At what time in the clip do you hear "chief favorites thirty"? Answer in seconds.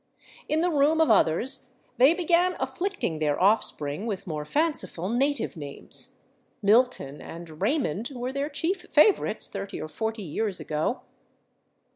8.49-9.79